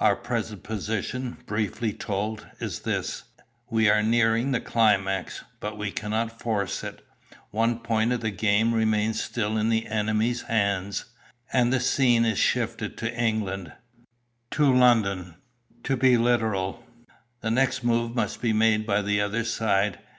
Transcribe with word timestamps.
Our 0.00 0.16
present 0.16 0.62
position, 0.62 1.36
briefly 1.44 1.92
told, 1.92 2.46
is 2.60 2.78
this. 2.80 3.24
We 3.68 3.90
are 3.90 4.02
nearing 4.02 4.52
the 4.52 4.60
climax, 4.62 5.44
but 5.60 5.76
we 5.76 5.90
cannot 5.92 6.38
force 6.40 6.82
it. 6.82 7.04
One 7.50 7.80
point 7.80 8.10
of 8.12 8.22
the 8.22 8.30
game 8.30 8.72
remains 8.72 9.22
still 9.22 9.58
in 9.58 9.68
the 9.68 9.84
enemy's 9.86 10.40
hands. 10.40 11.04
And 11.52 11.70
the 11.74 11.80
scene 11.80 12.24
is 12.24 12.38
shifted 12.38 12.96
to 12.96 13.14
England 13.14 13.70
to 14.52 14.74
London, 14.74 15.34
to 15.82 15.94
be 15.94 16.16
literal. 16.16 16.82
The 17.42 17.50
next 17.50 17.84
move 17.84 18.14
must 18.14 18.40
be 18.40 18.54
made 18.54 18.86
by 18.86 19.02
the 19.02 19.20
other 19.20 19.44
side. 19.44 19.98